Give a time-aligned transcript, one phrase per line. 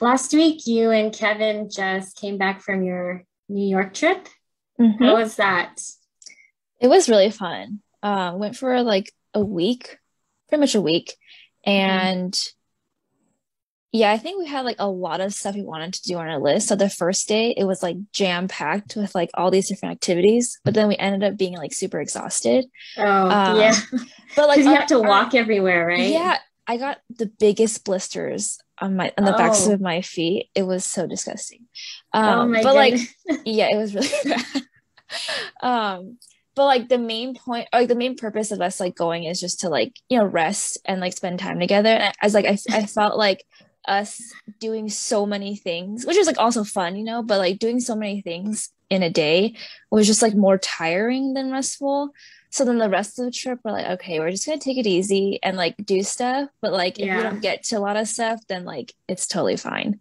[0.00, 4.28] last week you and Kevin just came back from your New York trip.
[4.80, 4.98] Mhm.
[5.04, 5.80] How was that?
[6.80, 7.80] It was really fun.
[8.02, 9.98] Uh, went for like a week,
[10.48, 11.16] pretty much a week.
[11.64, 12.38] And
[13.92, 16.28] yeah, I think we had like a lot of stuff we wanted to do on
[16.28, 16.68] our list.
[16.68, 20.60] So the first day, it was like jam packed with like all these different activities.
[20.64, 22.66] But then we ended up being like super exhausted.
[22.98, 23.74] Oh, Um, yeah.
[24.34, 26.10] But like you our- have to our- walk everywhere, right?
[26.10, 26.36] Yeah,
[26.66, 29.72] I got the biggest blisters on my on the backs Oh.
[29.72, 30.50] of my feet.
[30.54, 31.66] It was so disgusting.
[32.12, 32.94] Oh Um, my but like
[33.44, 34.62] yeah, it was really bad.
[35.62, 36.18] um,
[36.54, 39.60] but like the main point, like the main purpose of us like going is just
[39.60, 41.90] to like you know rest and like spend time together.
[41.90, 43.44] And as like I I felt like
[43.86, 44.20] us
[44.58, 47.94] doing so many things, which is like also fun, you know, but like doing so
[47.94, 49.54] many things in a day
[49.90, 52.10] was just like more tiring than restful.
[52.50, 54.86] So then the rest of the trip, we're like, okay, we're just gonna take it
[54.86, 56.48] easy and like do stuff.
[56.62, 57.16] But like if Yeah.
[57.16, 60.00] we don't get to a lot of stuff, then like it's totally fine.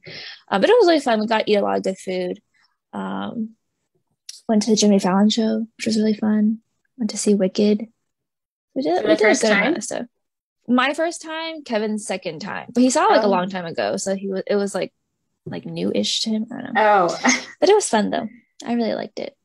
[0.50, 1.20] Um, but it was really fun.
[1.20, 2.40] We got to eat a lot of good food.
[2.94, 3.52] Um,
[4.48, 6.60] went to the Jimmy Fallon show, which was really fun.
[6.98, 7.88] Went to see Wicked.
[8.76, 9.76] We did, For we did a first good amount time?
[9.76, 10.06] of stuff.
[10.68, 13.30] My first time, Kevin's second time, but he saw it like a Oh.
[13.30, 14.94] long time ago, so he was it was like
[15.46, 16.46] like new-ish to him.
[16.52, 18.28] I don't know, Oh, but it was fun though.
[18.66, 19.36] I really liked it.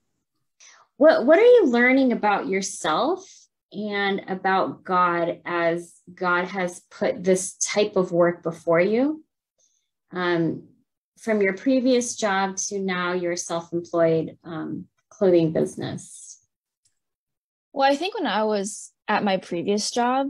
[1.00, 3.26] What what are you learning about yourself
[3.72, 9.24] and about God as God has put this type of work before you?
[10.12, 10.64] Um,
[11.18, 16.38] from your previous job to now your self-employed um, clothing business.
[17.72, 20.26] Well, I think when I was at my previous job,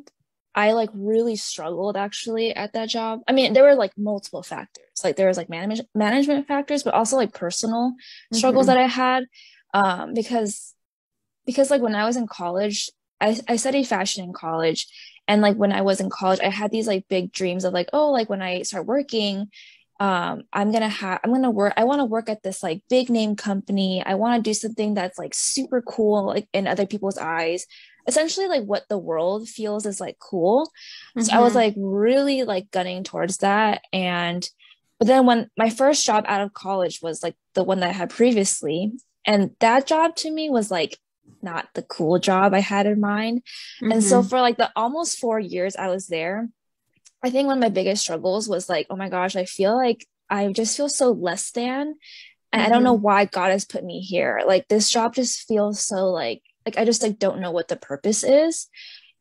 [0.55, 3.23] I like really struggled actually at that job.
[3.27, 4.85] I mean, there were like multiple factors.
[5.03, 7.95] Like there was like management management factors, but also like personal
[8.33, 8.69] struggles Mhm.
[8.69, 9.25] that I had.
[9.75, 10.75] Um, because
[11.47, 12.91] because like when I was in college,
[13.21, 14.87] I, I studied fashion in college.
[15.29, 17.89] And like when I was in college, I had these like big dreams of like,
[17.93, 19.49] oh, like when I start working,
[20.01, 23.11] um, I'm gonna have I'm gonna work, I want to work at this like big
[23.11, 24.03] name company.
[24.05, 27.67] I want to do something that's like super cool, like in other people's eyes.
[28.07, 30.71] Essentially like what the world feels is like cool.
[31.19, 31.55] So I was Mhm.
[31.55, 33.83] like really like gunning towards that.
[33.93, 34.49] And
[34.99, 37.93] but then when my first job out of college was like the one that I
[37.93, 38.93] had previously,
[39.27, 40.99] and that job to me was like
[41.43, 43.43] not the cool job I had in mind.
[43.81, 44.29] And so Mhm.
[44.29, 46.49] for like the almost four years I was there,
[47.23, 50.07] I think one of my biggest struggles was like, oh my gosh, I feel like
[50.29, 51.95] I just feel so less than.
[52.53, 54.43] And I don't know why God has put me here.
[54.47, 57.77] Like this job just feels so like like I just like don't know what the
[57.77, 58.69] purpose is.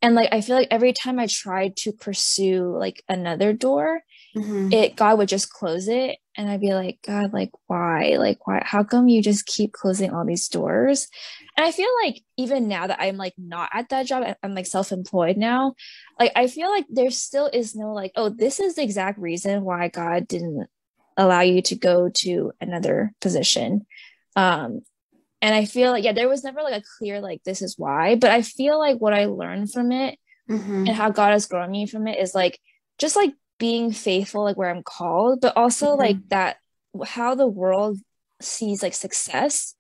[0.02, 4.02] And like I feel like every time I tried to pursue like another door,
[4.36, 4.74] Mhm.
[4.74, 8.16] it God would just close it and I'd be like, God, like why?
[8.18, 11.10] Like why how come you just keep closing all these doors?
[11.58, 14.66] And I feel like even now that I'm like not at that job, I'm like
[14.66, 15.74] self-employed now,
[16.18, 19.66] like I feel like there still is no like, oh, this is the exact reason
[19.66, 20.68] why God didn't
[21.18, 23.86] allow you to go to another position.
[24.38, 24.80] Um
[25.42, 28.16] and I feel like yeah, there was never like a clear like this is why,
[28.16, 30.18] but I feel like what I learned from it
[30.50, 30.88] Mhm.
[30.88, 32.58] and how God has grown me from it is like
[32.98, 36.00] just like being faithful like where I'm called, but also Mhm.
[36.00, 36.58] like that
[37.06, 38.00] how the world
[38.42, 39.76] sees like success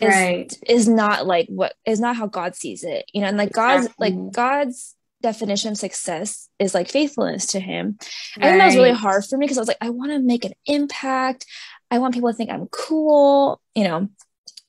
[0.00, 0.58] is Right.
[0.66, 3.04] is not like what is not how God sees it.
[3.12, 4.12] You know, and like God's Exactly.
[4.12, 7.98] like God's definition of success is like faithfulness to him.
[8.38, 10.18] I think that was really hard for me because I was like, I want to
[10.18, 11.44] make an impact.
[11.90, 14.08] I want people to think I'm cool, you know.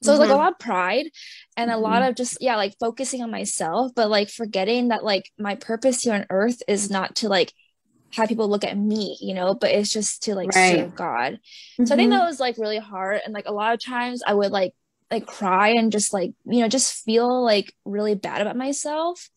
[0.04, 0.38] So it was like a Mhm.
[0.38, 1.06] lot of pride
[1.56, 5.30] and a lot of just yeah, like focusing on myself, but like forgetting that like
[5.40, 7.54] my purpose here on earth is not to like
[8.14, 10.54] have people look at me, you know, but it's just to like Right.
[10.54, 11.40] serve God.
[11.84, 12.12] So I think Mhm.
[12.12, 13.22] that was like really hard.
[13.26, 14.74] And like a lot of times I would like
[15.10, 19.30] like cry and just like, you know, just feel like really bad about myself.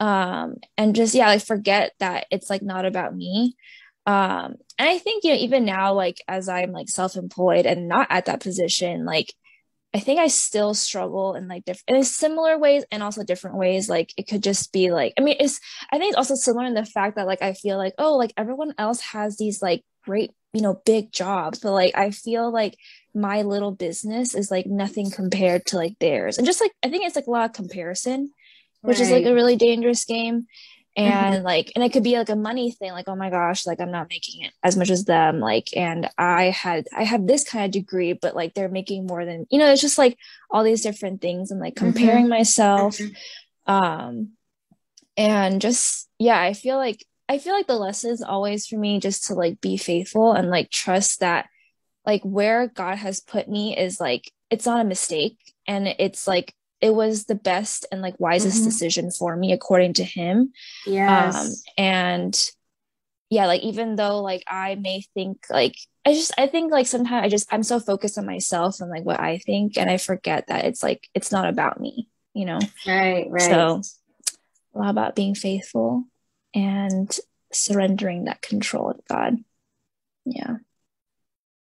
[0.00, 3.54] Um and just yeah, like forget that it's like not about me.
[4.06, 8.08] Um and I think, you know, even now, like as I'm like self-employed and not
[8.10, 9.32] at that position, like
[9.94, 13.88] I think I still struggle in like different in similar ways and also different ways.
[13.88, 15.60] Like it could just be like, I mean, it's
[15.92, 18.32] I think it's also similar in the fact that like I feel like, oh, like
[18.36, 22.76] everyone else has these like great, you know, big jobs, but like I feel like
[23.14, 26.38] my little business is like nothing compared to like theirs.
[26.38, 28.32] And just like I think it's like a lot of comparison,
[28.82, 30.46] which is like a really dangerous game.
[30.96, 33.80] And like, and it could be like a money thing, like, oh my gosh, like
[33.80, 35.40] I'm not making it as much as them.
[35.40, 39.24] Like, and I had, I have this kind of degree, but like they're making more
[39.24, 40.16] than, you know, it's just like
[40.50, 42.98] all these different things and like comparing myself.
[42.98, 43.14] Mhm.
[43.66, 44.28] Um,
[45.16, 49.26] and just, yeah, I feel like, I feel like the lessons always for me just
[49.26, 51.46] to like be faithful and like trust that
[52.06, 55.38] like where God has put me is like, it's not a mistake.
[55.66, 58.64] And it's like, it was the best and like wisest Mhm.
[58.70, 60.52] decision for me according to him um
[60.86, 61.62] Yes.
[61.78, 62.34] and
[63.30, 65.74] yeah, like even though like I may think like
[66.06, 69.04] I just I think like sometimes I just I'm so focused on myself and like
[69.04, 72.60] what I think and I forget that it's like it's not about me, you know.
[72.86, 73.50] Right, right.
[73.50, 73.80] So
[74.74, 76.04] a lot about being faithful
[76.54, 77.08] and
[77.52, 79.38] surrendering that control to God.
[80.26, 80.56] Yeah.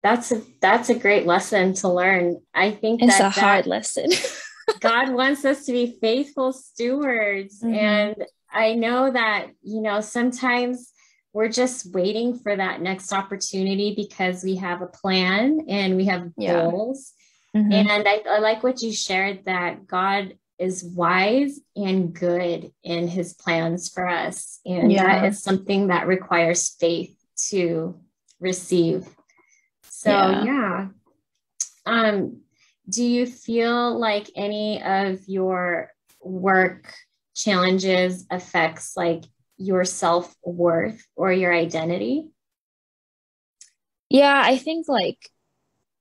[0.02, 2.42] That's a that's a great lesson to learn.
[2.52, 4.10] I think it's that, a that hard lesson.
[4.80, 7.62] God wants us to be faithful stewards.
[7.62, 7.74] Mm-hmm.
[7.74, 10.92] And I know that, you know, sometimes
[11.32, 16.30] we're just waiting for that next opportunity because we have a plan and we have
[16.36, 16.70] yeah.
[16.70, 17.12] goals.
[17.56, 17.72] Mm-hmm.
[17.72, 23.34] And I, I like what you shared that God is wise and good in his
[23.34, 24.60] plans for us.
[24.64, 25.20] And yeah.
[25.20, 27.16] that is something that requires faith
[27.48, 27.98] to
[28.38, 29.08] receive.
[29.82, 30.44] So, yeah.
[30.44, 30.86] yeah.
[31.84, 32.42] Um,
[32.88, 35.90] do you feel like any of your
[36.20, 36.92] work
[37.34, 39.24] challenges affects like
[39.56, 42.28] your self worth or your identity?
[44.10, 45.18] Yeah, I think like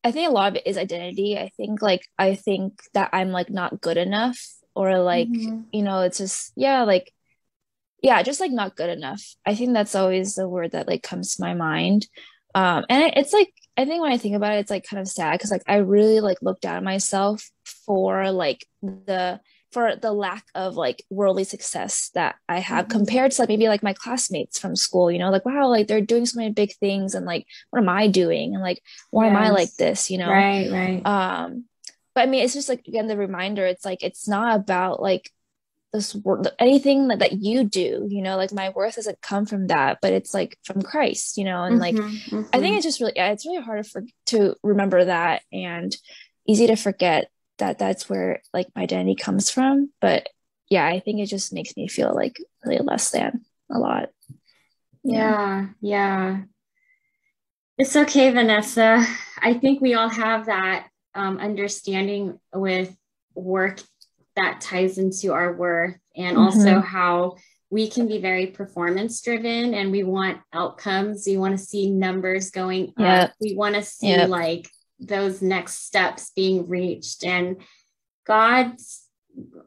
[0.03, 1.37] I think a lot of it is identity.
[1.37, 4.39] I think like I think that I'm like not good enough
[4.75, 5.61] or like mm-hmm.
[5.71, 7.11] you know it's just yeah like
[8.01, 9.23] yeah just like not good enough.
[9.45, 12.07] I think that's always the word that like comes to my mind.
[12.55, 15.07] Um and it's like I think when I think about it it's like kind of
[15.07, 17.49] sad cuz like I really like look down at myself
[17.85, 19.39] for like the
[19.71, 22.97] for the lack of like worldly success that I have mm-hmm.
[22.97, 26.01] compared to like maybe like my classmates from school, you know, like wow, like they're
[26.01, 28.53] doing so many big things and like what am I doing?
[28.53, 28.81] And like
[29.11, 29.35] why yes.
[29.35, 30.29] am I like this, you know?
[30.29, 31.05] Right, right.
[31.05, 31.65] Um
[32.13, 35.31] but I mean it's just like again the reminder, it's like it's not about like
[35.93, 39.67] this work anything that, that you do, you know, like my worth doesn't come from
[39.67, 42.49] that, but it's like from Christ, you know, and like mm-hmm, mm-hmm.
[42.53, 45.95] I think it's just really yeah, it's really hard to for, to remember that and
[46.47, 47.29] easy to forget
[47.61, 50.27] that that's where like my identity comes from but
[50.69, 53.41] yeah i think it just makes me feel like really less than
[53.71, 54.09] a lot.
[55.03, 56.41] Yeah yeah,
[57.77, 59.05] it's okay vanessa.
[59.39, 62.95] I think we all have that um, understanding with
[63.33, 63.81] work
[64.35, 66.45] that ties into our worth and mm-hmm.
[66.45, 67.35] also how
[67.69, 72.51] we can be very performance driven and we want outcomes we want to see numbers
[72.51, 73.29] going yep.
[73.29, 74.29] up we want to see yep.
[74.29, 74.69] like
[74.99, 77.61] those next steps being reached and
[78.25, 79.07] god's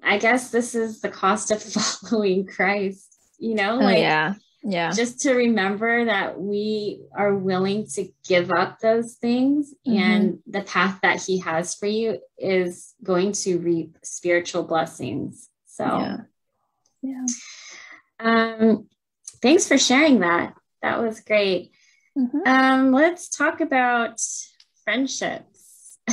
[0.02, 1.62] i guess this is the cost of
[2.08, 4.34] following christ you know oh, yeah
[4.64, 9.98] yeah just to remember that we are willing to give up those things mm-hmm.
[9.98, 15.84] and the path that he has for you is going to reap spiritual blessings so
[15.84, 16.16] yeah,
[17.02, 17.26] yeah.
[18.20, 18.88] um
[19.42, 21.72] thanks for sharing that that was great
[22.18, 22.40] mm-hmm.
[22.46, 24.18] um let's talk about
[24.84, 25.98] friendships.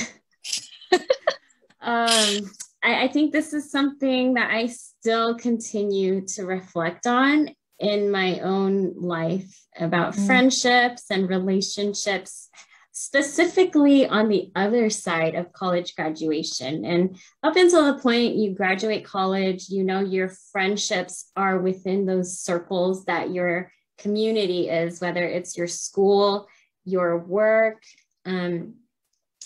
[1.82, 2.50] um,
[2.84, 7.50] I, I think this is something that I still continue to reflect on
[7.82, 10.26] in my own life about mm.
[10.26, 12.50] friendships and relationships,
[12.92, 16.86] specifically on the other side of college graduation.
[16.86, 22.40] And up until the point you graduate college, you know, your friendships are within those
[22.40, 26.48] circles that your community is, whether it's your school,
[26.86, 27.82] your work,
[28.26, 28.76] um,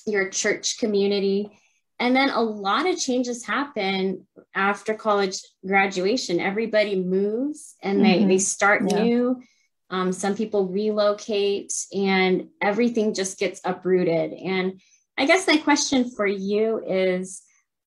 [0.06, 1.58] your church community.
[2.00, 6.40] And then a lot of changes happen after college graduation.
[6.40, 8.28] Everybody moves and mm-hmm.
[8.28, 9.04] they, they start yeah.
[9.04, 9.42] new.
[9.90, 14.34] Um, some people relocate and everything just gets uprooted.
[14.34, 14.82] And
[15.18, 17.42] I guess my question for you is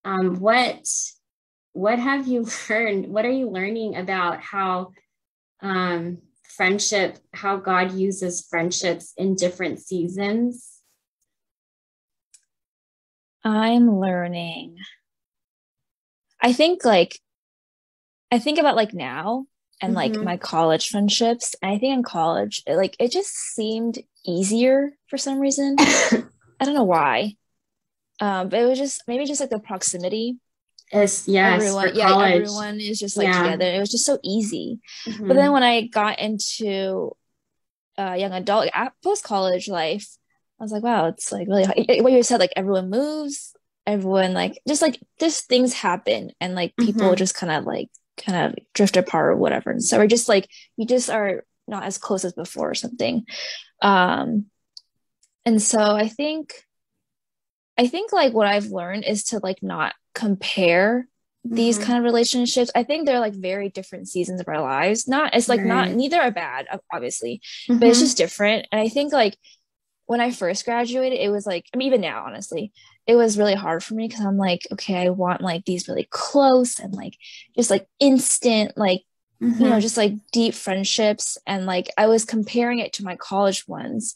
[0.04, 0.86] um, what
[1.72, 3.08] what have you learned?
[3.08, 4.92] What are you learning about how
[5.60, 10.77] um, friendship, how God uses friendships in different seasons?
[13.48, 14.76] I'm learning.
[16.42, 17.18] I think like
[18.30, 19.46] I think about like now
[19.80, 20.24] and like mm-hmm.
[20.24, 21.54] my college friendships.
[21.62, 25.76] I think in college, it, like it just seemed easier for some reason.
[25.78, 27.36] I don't know why.
[28.20, 30.36] Um, but it was just maybe just like the proximity.
[30.92, 31.62] Yes, yes.
[31.62, 32.34] Everyone, yeah, college.
[32.34, 33.44] everyone is just like yeah.
[33.44, 33.72] together.
[33.72, 34.80] It was just so easy.
[35.06, 35.26] Mm-hmm.
[35.26, 37.16] But then when I got into
[37.98, 38.68] uh, young adult
[39.02, 40.17] post college life,
[40.60, 41.66] I was like, wow, it's like really
[42.00, 43.54] what you said, like everyone moves,
[43.86, 47.14] everyone like just like just things happen and like people mm-hmm.
[47.14, 49.70] just kind of like kind of drift apart or whatever.
[49.70, 53.24] And so we're just like you just are not as close as before or something.
[53.82, 54.46] Um
[55.44, 56.54] and so I think
[57.78, 61.06] I think like what I've learned is to like not compare
[61.44, 61.86] these mm-hmm.
[61.86, 65.48] kind of relationships i think they're like very different seasons of our lives not it's
[65.48, 65.66] like right.
[65.66, 67.78] not neither are bad obviously mm-hmm.
[67.78, 68.04] but it's mm-hmm.
[68.06, 69.36] just different and i think like
[70.08, 72.72] when I first graduated, it was like, I mean, even now, honestly,
[73.06, 76.08] it was really hard for me because I'm like, okay, I want like these really
[76.10, 77.14] close and like
[77.54, 79.02] just like instant, like
[79.42, 79.62] mm-hmm.
[79.62, 81.36] you know, just like deep friendships.
[81.46, 84.14] And like I was comparing it to my college ones,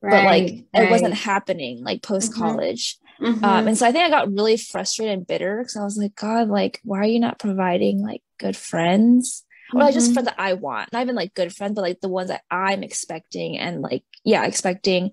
[0.00, 0.86] right, but like right.
[0.86, 2.98] it wasn't happening like post college.
[3.20, 3.44] Mm-hmm.
[3.44, 6.14] Um, and so I think I got really frustrated and bitter because I was like,
[6.14, 9.44] God, like, why are you not providing like good friends?
[9.74, 12.08] Or like just friends that I want, not even like good friends, but like the
[12.08, 15.12] ones that I'm expecting and like, yeah, expecting.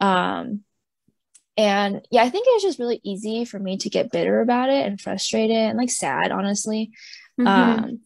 [0.00, 0.60] Um,
[1.56, 4.70] and yeah, I think it was just really easy for me to get bitter about
[4.70, 6.92] it and frustrated and like sad, honestly.
[7.38, 7.48] Mm-hmm.
[7.48, 8.00] Um,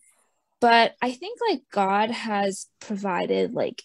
[0.61, 3.83] but I think like God has provided like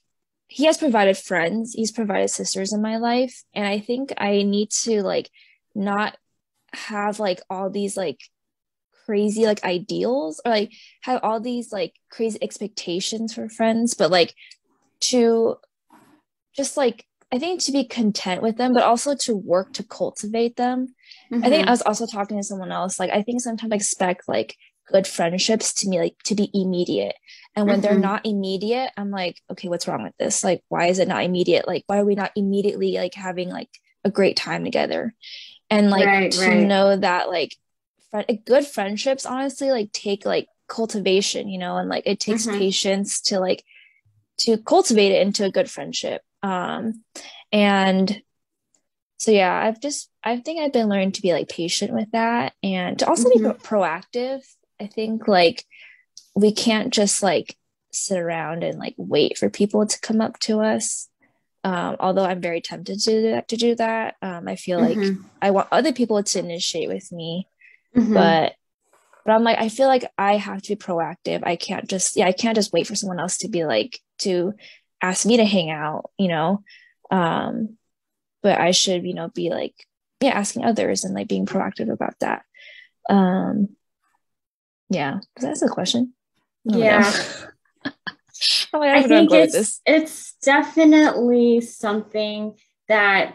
[0.47, 3.43] he has provided friends, he's provided sisters in my life.
[3.53, 5.29] And I think I need to like
[5.75, 6.17] not
[6.73, 8.21] have like all these like
[9.07, 10.71] crazy like ideals or like
[11.01, 14.35] have all these like crazy expectations for friends, but like
[14.99, 15.55] to
[16.55, 20.55] just like I think to be content with them, but also to work to cultivate
[20.55, 20.95] them.
[21.31, 21.43] Mm-hmm.
[21.43, 21.69] I think mm-hmm.
[21.69, 22.99] I was also talking to someone else.
[22.99, 24.55] Like I think sometimes I expect like
[24.87, 27.15] good friendships to me like to be immediate.
[27.55, 27.81] And when mm-hmm.
[27.81, 30.43] they're not immediate, I'm like, okay, what's wrong with this?
[30.43, 31.67] Like, why is it not immediate?
[31.67, 33.69] Like, why are we not immediately like having like
[34.03, 35.13] a great time together?
[35.69, 36.65] And like right, to right.
[36.65, 37.55] know that like
[38.11, 42.57] fr- good friendships honestly like take like cultivation, you know, and like it takes mm-hmm.
[42.57, 43.63] patience to like
[44.39, 47.03] to cultivate it into a good friendship um
[47.51, 48.21] and
[49.17, 52.53] so yeah i've just i think i've been learning to be like patient with that
[52.61, 53.47] and to also mm-hmm.
[53.47, 54.41] be proactive
[54.79, 55.65] i think like
[56.35, 57.57] we can't just like
[57.91, 61.09] sit around and like wait for people to come up to us
[61.63, 65.01] um, although i'm very tempted to do that, to do that um, i feel mm-hmm.
[65.01, 67.47] like i want other people to initiate with me
[67.95, 68.13] mm-hmm.
[68.13, 68.53] but
[69.25, 72.25] but i'm like i feel like i have to be proactive i can't just yeah
[72.25, 74.53] i can't just wait for someone else to be like to
[75.01, 76.63] ask me to hang out, you know.
[77.11, 77.77] Um,
[78.43, 79.73] but I should, you know, be like,
[80.19, 82.43] yeah, asking others and like being proactive about that.
[83.09, 83.69] Um,
[84.89, 86.13] yeah, that's a question.
[86.63, 87.03] Yeah.
[88.73, 92.55] I, I think it's it's definitely something
[92.87, 93.33] that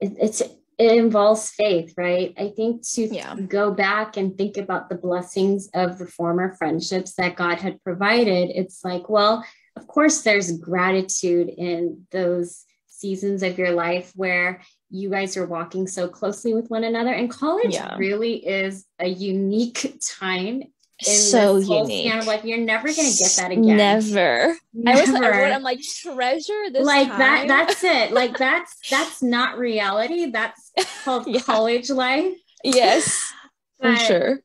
[0.00, 0.42] it, it's
[0.78, 2.34] it involves faith, right?
[2.36, 3.34] I think to yeah.
[3.34, 8.50] go back and think about the blessings of the former friendships that God had provided,
[8.50, 9.44] it's like, well,
[9.76, 15.86] of course, there's gratitude in those seasons of your life where you guys are walking
[15.86, 17.12] so closely with one another.
[17.12, 17.96] And college yeah.
[17.96, 20.62] really is a unique time
[21.02, 22.06] so unique.
[22.06, 22.44] Span of life.
[22.44, 23.76] You're never gonna get that again.
[23.76, 24.56] Never.
[24.72, 24.98] never.
[24.98, 26.86] I was everyone, I'm like treasure this.
[26.86, 27.18] Like time.
[27.18, 27.48] that.
[27.48, 28.12] That's it.
[28.12, 30.30] Like that's that's not reality.
[30.30, 30.72] That's
[31.04, 31.40] called yeah.
[31.40, 32.34] college life.
[32.62, 33.32] Yes,
[33.80, 34.40] for sure.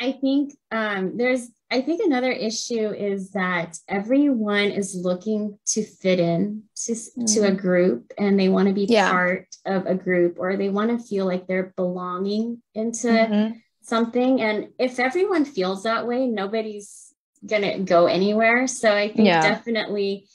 [0.00, 6.18] I think um, there's I think another issue is that everyone is looking to fit
[6.18, 7.34] in to, mm.
[7.34, 7.58] to a mm.
[7.58, 9.10] group and they want to be yeah.
[9.10, 13.58] part of a group or they want to feel like they're belonging into mm-hmm.
[13.88, 14.40] Something.
[14.40, 17.14] And if everyone feels that way, nobody's
[17.46, 18.66] going to go anywhere.
[18.66, 19.40] So I think yeah.
[19.40, 20.26] definitely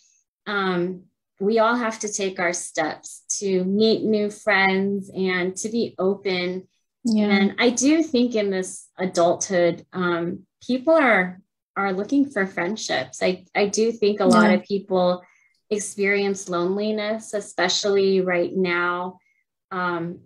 [0.48, 1.04] um,
[1.40, 6.68] we all have to take our steps to meet new friends and to be open.
[7.04, 7.26] Yeah.
[7.26, 11.40] And I do think in this adulthood, um, people are
[11.76, 13.24] are looking for friendships.
[13.24, 15.24] I, I do think a lot of people
[15.72, 19.18] experience loneliness, especially right now.
[19.72, 20.20] Um,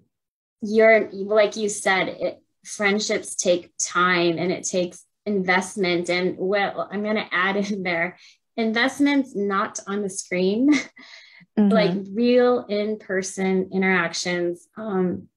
[0.61, 6.09] you're like you said, it, friendships take time and it takes investment.
[6.09, 8.17] And well, I'm going to add in there
[8.57, 10.73] investments not on the screen,
[11.59, 11.69] mm-hmm.
[11.69, 14.67] like real in person interactions.
[14.75, 15.29] Um,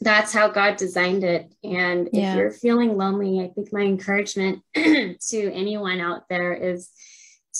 [0.00, 1.54] that's how God designed it.
[1.62, 2.32] And yeah.
[2.32, 6.90] if you're feeling lonely, I think my encouragement to anyone out there is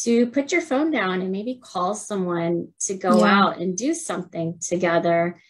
[0.03, 3.41] to put your phone down and maybe call someone to go yeah.
[3.41, 5.41] out and do something together.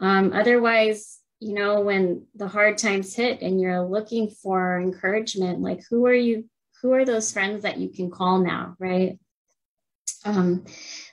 [0.00, 5.80] Um, otherwise, you know, when the hard times hit and you're looking for encouragement, like
[5.88, 6.44] who are you?
[6.82, 9.18] Who are those friends that you can call now, right?
[10.24, 10.64] Um,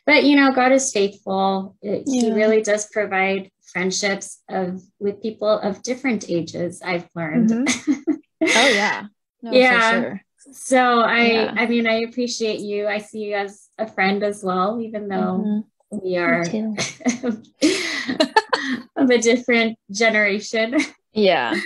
[0.05, 1.75] but you know, God is faithful.
[1.81, 2.22] It, yeah.
[2.22, 8.13] He really does provide friendships of with people of different ages i've learned mm-hmm.
[8.43, 9.03] oh yeah
[9.41, 10.22] no, yeah sure.
[10.51, 11.53] so i yeah.
[11.57, 15.63] i mean i appreciate you i see you as a friend as well even though
[15.91, 15.98] mm-hmm.
[16.03, 16.43] we are
[18.95, 20.75] of a different generation
[21.13, 21.53] yeah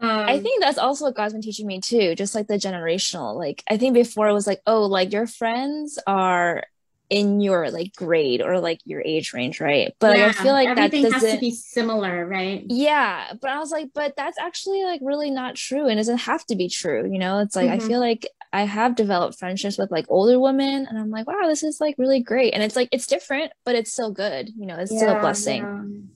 [0.00, 3.34] um, I think that's also what God's been teaching me too, just like the generational.
[3.34, 6.64] Like, I think before it was like, oh, like your friends are
[7.08, 9.94] in your like grade or like your age range, right?
[10.00, 12.64] But yeah, I feel like everything that has to be similar, right?
[12.66, 16.44] Yeah, but I was like, but that's actually like really not true, and doesn't have
[16.46, 17.08] to be true.
[17.10, 17.84] You know, it's like mm-hmm.
[17.84, 18.26] I feel like
[18.56, 21.94] I have developed friendships with like older women, and I'm like, wow, this is like
[21.98, 24.48] really great, and it's like it's different, but it's still good.
[24.48, 25.68] You know, it's yeah, still a blessing, yeah.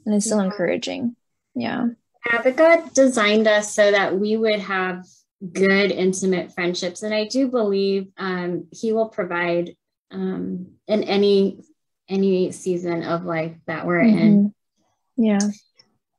[0.07, 1.17] and it's still encouraging.
[1.55, 1.89] Yeah.
[2.25, 5.05] Yeah, God designed us so that we would have
[5.53, 7.03] good, intimate friendships.
[7.03, 9.77] And I do believe um, He will provide
[10.11, 11.61] um, in any
[12.09, 14.19] any season of life that we're mm-hmm.
[14.19, 14.55] in.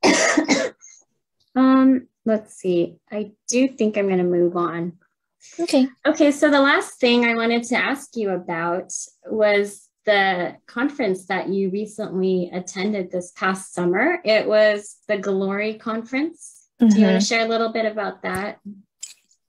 [0.03, 0.69] Yeah.
[1.55, 2.97] um, let's see.
[3.11, 4.99] I do think I'm going to move on.
[5.59, 5.87] Okay.
[6.05, 6.31] Okay.
[6.31, 8.93] So the last thing I wanted to ask you about
[9.25, 14.19] was the conference that you recently attended this past summer.
[14.23, 16.67] It was the Glory Conference.
[16.81, 16.89] Mm-hmm.
[16.89, 17.35] Do you want to mm-hmm.
[17.35, 18.59] share a little bit about that?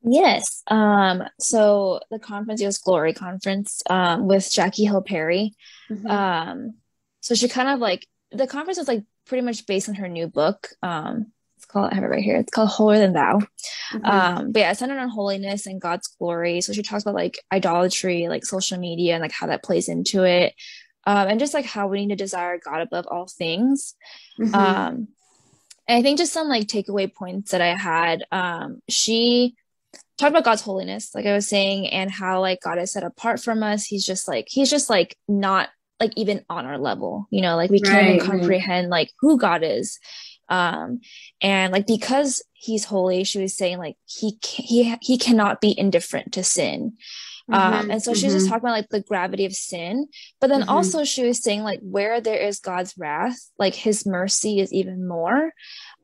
[0.05, 0.63] Yes.
[0.67, 5.55] Um, so the conference was Glory Conference um, with Jackie Hill Perry.
[5.91, 6.07] Mm-hmm.
[6.07, 6.75] Um,
[7.21, 10.27] so she kind of like the conference was like pretty much based on her new
[10.27, 10.71] book.
[10.83, 11.32] Um,
[11.73, 12.37] called I have it right here.
[12.37, 13.41] It's called Holier Than Thou.
[13.93, 14.05] Mm-hmm.
[14.05, 16.61] Um, but yeah, it's centered on holiness and God's glory.
[16.61, 20.25] So she talks about like idolatry, like social media, and like how that plays into
[20.25, 20.55] it,
[21.07, 23.95] um, and just like how we need to desire God above all things.
[24.39, 24.55] Mm-hmm.
[24.55, 25.09] Um,
[25.89, 28.25] and I think just some like takeaway points that I had.
[28.31, 29.57] Um, she
[30.19, 33.41] talked about God's holiness, like I was saying, and how like God is set apart
[33.41, 33.85] from us.
[33.85, 35.71] He's just like he's just like not
[36.03, 39.63] like even on our level, you know, like we can't even comprehend like who God
[39.63, 39.99] is.
[40.49, 41.01] Um,
[41.41, 46.33] and like because he's holy, she was saying like he he he cannot be indifferent
[46.35, 46.95] to sin.
[47.51, 48.21] Um, mm-hmm, um, and so mm-hmm.
[48.21, 48.53] she was just mm-hmm.
[48.53, 50.09] talking about like the gravity of sin,
[50.41, 50.71] but then mm-hmm.
[50.71, 55.09] also she was saying like where there is God's wrath, like his mercy is even
[55.09, 55.53] more.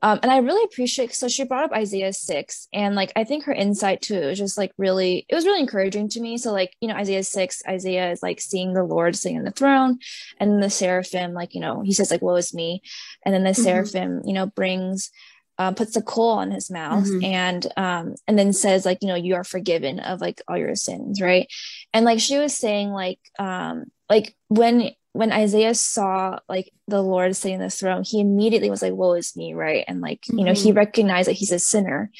[0.01, 3.45] Um, and I really appreciate so she brought up Isaiah 6 and like I think
[3.45, 6.37] her insight too was just like really it was really encouraging to me.
[6.37, 9.51] So like, you know, Isaiah 6, Isaiah is like seeing the Lord sitting on the
[9.51, 9.99] throne
[10.39, 12.81] and the seraphim, like, you know, he says like woe is me.
[13.25, 13.63] And then the mm-hmm.
[13.63, 15.11] seraphim, you know, brings
[15.59, 17.23] uh, puts a coal on his mouth mm-hmm.
[17.25, 20.73] and um and then says like you know you are forgiven of like all your
[20.73, 21.51] sins right
[21.93, 27.35] and like she was saying like um like when when Isaiah saw like the Lord
[27.35, 30.39] sitting in the throne, he immediately was like, "Woe is me!" Right, and like mm-hmm.
[30.39, 30.77] you know, he mm-hmm.
[30.77, 32.11] recognized that he's a sinner.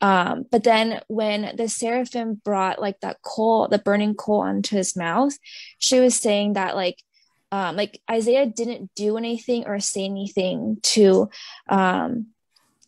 [0.00, 4.96] Um, but then when the seraphim brought like that coal, the burning coal onto his
[4.96, 5.36] mouth,
[5.78, 6.96] she was saying that like,
[7.52, 11.28] um, like Isaiah didn't do anything or say anything to,
[11.68, 12.28] um,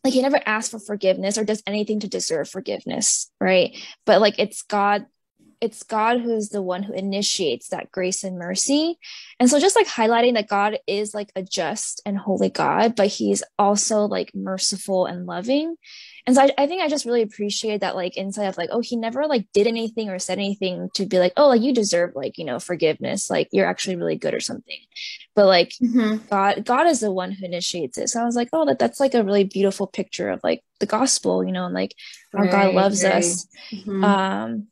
[0.03, 3.77] like he never asked for forgiveness or does anything to deserve forgiveness, right?
[4.07, 5.05] But like it's God
[5.63, 8.99] it's God who's the one who initiates that grace and mercy.
[9.39, 13.07] And so just like highlighting that God is like a just and holy God, but
[13.07, 15.77] he's also like merciful and loving.
[16.27, 18.81] And so I, I think I just really appreciate that like insight of like, oh,
[18.81, 22.11] he never like did anything or said anything to be like, oh, like you deserve
[22.17, 23.31] like, you know, forgiveness.
[23.31, 24.79] Like you're actually really good or something.
[25.37, 26.27] But like mm-hmm.
[26.29, 28.09] God, God is the one who initiates it.
[28.09, 30.87] So I was like, oh, that that's like a really beautiful picture of like the
[30.87, 31.95] gospel, you know, and like
[32.33, 33.15] how right, God loves right.
[33.15, 33.47] us.
[33.71, 34.05] Mm-hmm.
[34.05, 34.67] Um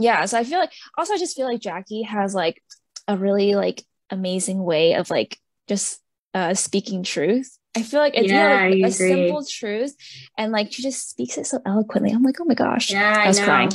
[0.00, 2.62] yeah so i feel like also i just feel like jackie has like
[3.06, 6.00] a really like amazing way of like just
[6.34, 7.56] uh speaking truth.
[7.76, 9.94] I feel like it's yeah, like, a simple truth
[10.36, 12.10] and like she just speaks it so eloquently.
[12.10, 13.44] I'm like oh my gosh yeah i, I was know.
[13.44, 13.70] crying.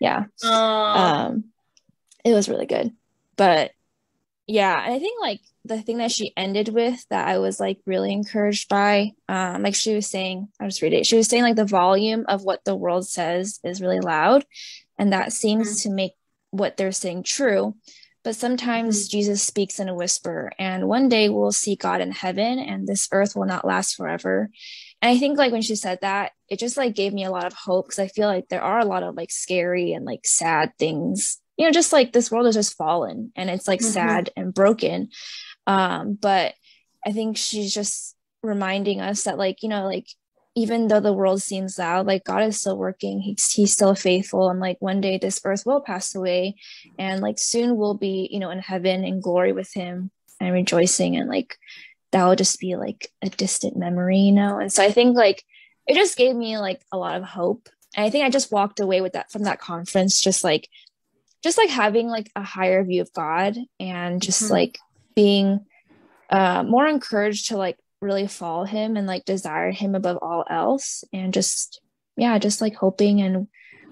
[0.00, 0.24] Yeah.
[0.42, 0.96] Aww.
[0.96, 1.44] um
[2.24, 2.92] it was really good.
[3.36, 3.72] But
[4.46, 7.78] yeah and i think like the thing that she ended with that i was like
[7.86, 11.06] really encouraged by um like she was saying i'll just read it.
[11.06, 14.44] She was saying like the volume of what the world says is really loud
[14.98, 15.88] and that seems mm-hmm.
[15.88, 16.12] to make
[16.50, 17.74] what they're saying true.
[18.24, 19.10] But sometimes mm-hmm.
[19.10, 23.08] Jesus speaks in a whisper, and one day we'll see God in heaven, and this
[23.10, 24.48] earth will not last forever.
[25.00, 27.46] And I think, like, when she said that, it just like gave me a lot
[27.46, 30.24] of hope because I feel like there are a lot of like scary and like
[30.24, 33.90] sad things, you know, just like this world is just fallen and it's like mm-hmm.
[33.90, 35.08] sad and broken.
[35.66, 36.54] Um, but
[37.04, 40.06] I think she's just reminding us that, like, you know, like
[40.54, 43.20] even though the world seems loud, like God is still working.
[43.20, 46.56] He's he's still faithful, and like one day this earth will pass away,
[46.98, 50.10] and like soon we'll be, you know, in heaven in glory with Him
[50.40, 51.56] and rejoicing, and like
[52.12, 54.58] that will just be like a distant memory, you know.
[54.58, 55.42] And so I think like
[55.86, 58.80] it just gave me like a lot of hope, and I think I just walked
[58.80, 60.68] away with that from that conference, just like
[61.42, 64.52] just like having like a higher view of God, and just mm-hmm.
[64.52, 64.78] like
[65.14, 65.64] being
[66.28, 71.04] uh, more encouraged to like really follow him and like desire him above all else
[71.12, 71.80] and just
[72.16, 73.46] yeah just like hoping and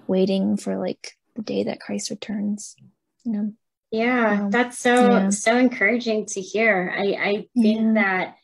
[0.05, 2.75] waiting for like the day that christ returns
[3.23, 3.53] you know
[3.89, 5.29] yeah um, that's so yeah.
[5.29, 7.93] so encouraging to hear i i think yeah.
[7.93, 8.35] that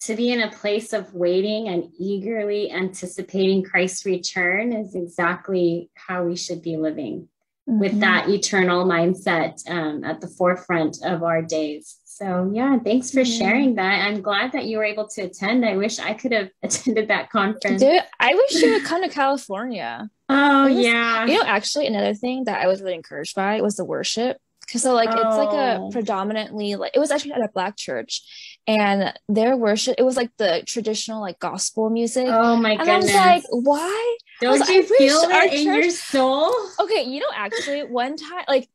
[0.00, 6.22] to be in a place of waiting and eagerly anticipating christ's return is exactly how
[6.22, 7.28] we should be living
[7.68, 7.78] mm-hmm.
[7.78, 13.24] with that eternal mindset um, at the forefront of our days so yeah, thanks for
[13.24, 14.04] sharing that.
[14.08, 15.64] I'm glad that you were able to attend.
[15.64, 17.80] I wish I could have attended that conference.
[17.80, 20.10] Dude, I wish you would come to California.
[20.28, 21.26] Oh was, yeah.
[21.26, 24.38] You know, actually another thing that I was really encouraged by was the worship.
[24.62, 25.16] because so like oh.
[25.16, 25.90] it's like a Oh.
[25.92, 30.30] predominantly like it was actually at a black church and their worship it was like
[30.36, 33.14] the traditional like gospel music Oh my and goodness.
[33.16, 36.54] i was like why Don't was- you I feel it in your soul?
[36.80, 38.68] okay you know actually one time like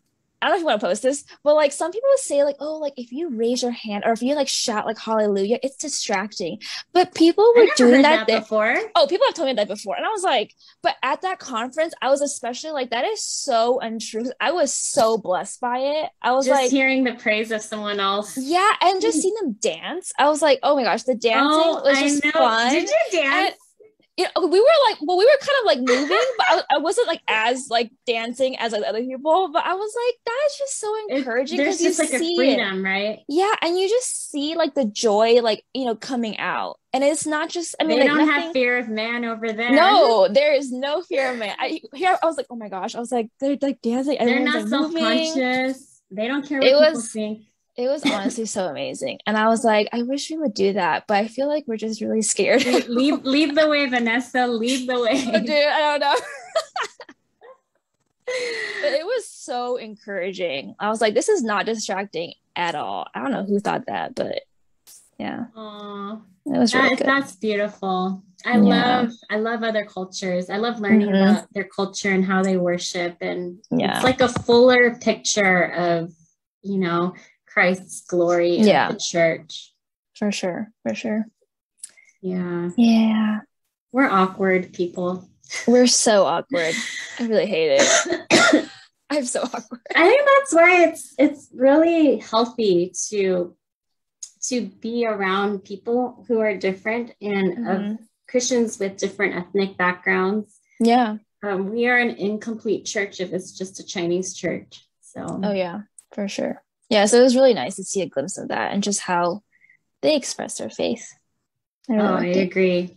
[0.44, 2.58] I don't know if you want to post this, but like some people say, like,
[2.60, 5.78] oh, like if you raise your hand or if you like shout like hallelujah, it's
[5.78, 6.60] distracting.
[6.92, 8.28] But people were doing that.
[8.28, 8.76] that before.
[8.96, 9.96] Oh, people have told me that before.
[9.96, 13.80] And I was like, but at that conference, I was especially like, that is so
[13.80, 14.32] untrue.
[14.42, 16.10] I was so blessed by it.
[16.22, 18.38] I was Just like, hearing the praise of someone else.
[18.38, 20.12] yeah, and just seeing them dance.
[20.20, 22.32] I was like, oh my gosh, the dancing oh, was I just know.
[22.32, 22.74] fun.
[22.74, 23.56] Did you dance?
[24.16, 26.78] You know, we were like, well, we were kind of like moving, but I, I
[26.78, 29.50] wasn't like as like dancing as like other people.
[29.52, 32.20] But I was like, that is just so encouraging There's because you just like a
[32.20, 32.84] see it.
[32.84, 33.20] right?
[33.28, 37.26] Yeah, and you just see like the joy, like you know, coming out, and it's
[37.26, 37.76] not just.
[37.80, 39.72] I mean, they like, don't nothing, have fear of man over there.
[39.72, 41.56] No, there is no fear of man.
[41.58, 44.40] I here I was like, oh my gosh, I was like, they're like dancing, they're
[44.42, 46.02] not like self-conscious.
[46.12, 47.42] They don't care what It people was- think.
[47.76, 51.06] It was honestly so amazing, and I was like, I wish we would do that,
[51.08, 52.64] but I feel like we're just really scared.
[52.88, 54.46] lead, lead, the way, Vanessa.
[54.46, 55.24] Lead the way.
[55.24, 56.16] Dude, I don't know.
[58.26, 60.76] but it was so encouraging.
[60.80, 63.08] I was like, this is not distracting at all.
[63.14, 64.42] I don't know who thought that, but
[65.18, 67.08] yeah, Aw, it was really that, good.
[67.08, 68.24] that's beautiful.
[68.46, 69.00] I Yeah.
[69.02, 70.50] love I love other cultures.
[70.52, 71.32] I love learning Mhm.
[71.32, 73.96] about their culture and how they worship and Yeah.
[73.96, 76.12] it's like a fuller picture of,
[76.62, 77.14] you know,
[77.58, 78.92] Christ's glory in Yeah.
[78.92, 79.72] the church.
[80.16, 81.26] For sure, for sure.
[82.22, 82.70] Yeah.
[82.78, 83.42] Yeah,
[83.92, 85.30] We're awkward people.
[85.68, 86.74] we're so awkward.
[87.20, 88.70] I really hate it.
[89.10, 89.82] I'm so awkward.
[89.96, 93.56] I think that's why it's it's really healthy to
[94.50, 97.98] to be around people who are different and of Mhm.
[98.28, 100.60] Christians with different ethnic backgrounds.
[100.80, 101.18] Yeah.
[101.44, 104.88] Um, we are an incomplete church if it's just a Chinese church.
[105.02, 105.82] So Oh yeah,
[106.14, 106.64] for sure.
[106.94, 109.42] Yeah, so it was really nice to see a glimpse of that and just how
[110.04, 111.12] they express their faith.
[111.90, 112.96] I really Oh, I agree.